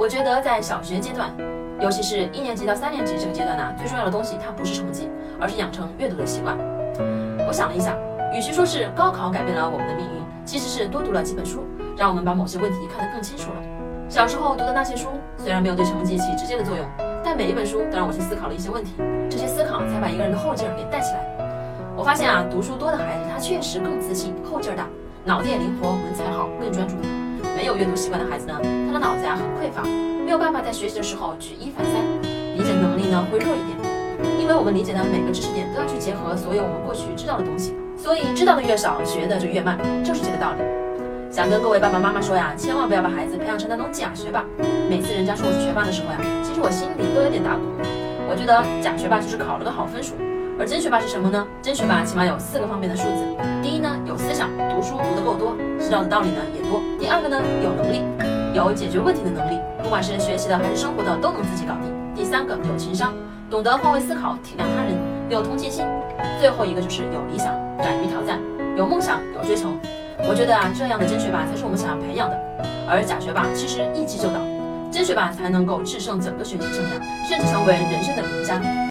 [0.00, 1.30] 我觉得在小学阶段，
[1.78, 6.56] 尤其是一年级到三年级这个阶段呢，最重要的东西它不是成绩，而是养成阅读的习惯。
[7.46, 7.94] 我想了一下，
[8.32, 11.66] 与其说是高考改变了我们的命运，其实是多读了几本书，
[11.98, 13.60] 让我们把某些问题看得更清楚了。
[14.08, 16.86] 小时候读的那些书，虽然没有对成绩起直接的作用，
[17.22, 18.94] 但每一本书都让我去思考了一些问题，
[19.28, 21.20] 这些思考才把一个人的后劲儿给带起来。
[21.94, 24.88] 我发现啊，读书多的孩子，他确实更自信，后劲儿大，
[25.26, 26.96] 脑子也灵活，文采好，更专注。
[27.60, 28.54] 没有阅读习惯的孩子呢，
[28.86, 29.82] 他的脑子呀很匮乏，
[30.24, 31.92] 没有办法在学习的时候举一反三，
[32.56, 33.76] 理解能力呢会弱一点。
[34.40, 40.64] 因为我们理解的每个知识点都要去结合所有我们过去知道的东西，所以知道的越少，学的就越慢，就是这个道理。
[41.30, 44.42] 想跟各位爸爸妈妈说呀，千万不要把孩子培养成那种假学霸。
[44.88, 47.60] 每次人家说我是学霸的时候呀，其实我心里都有点打鼓。
[48.24, 50.14] 我觉得假学霸就是考了个好分数，
[50.58, 51.46] 而真学霸是什么呢？
[51.60, 53.20] 真学霸起码有四个方面的数字。
[53.60, 56.80] 第一呢，有思想，读书读得够多，知道的道理呢也多。
[56.98, 58.02] 第二个呢，有能力，
[58.54, 61.90] 有解决问题的能力，不管是学习的还是生活的都能自己搞定。
[62.14, 63.12] 第三个，有情商。
[63.50, 64.94] 懂得换位思考，体谅他人，
[65.28, 65.84] 有同情心。
[66.38, 68.38] 最后一个就是有理想，敢于挑战，
[68.76, 69.68] 有梦想，有追求。
[70.22, 72.38] 我觉得啊，这样的真学霸才是我们想要培养的，
[72.88, 74.38] 而假学霸其实一击就倒，
[74.92, 78.60] 真学霸才能够制胜整个学习生涯，甚至成为人生的赢家。